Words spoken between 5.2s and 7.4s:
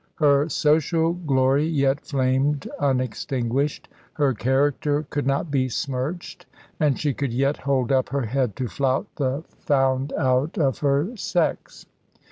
not be smirched, and she could